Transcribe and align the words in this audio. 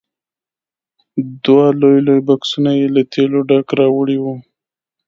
دوه 1.45 1.65
لوی 1.81 1.97
لوی 2.07 2.19
بکسونه 2.27 2.71
یې 2.79 2.87
له 2.95 3.01
تېلو 3.13 3.39
ډک 3.49 3.67
راوړي 3.79 4.17
وو. 4.19 4.33